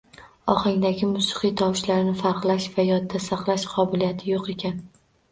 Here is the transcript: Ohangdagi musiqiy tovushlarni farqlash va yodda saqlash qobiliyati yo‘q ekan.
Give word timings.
Ohangdagi 0.51 1.09
musiqiy 1.09 1.51
tovushlarni 1.59 2.15
farqlash 2.21 2.65
va 2.77 2.85
yodda 2.87 3.21
saqlash 3.27 3.67
qobiliyati 3.75 4.31
yo‘q 4.31 4.49
ekan. 4.55 4.81